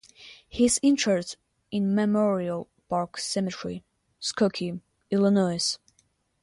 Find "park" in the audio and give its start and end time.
2.89-3.19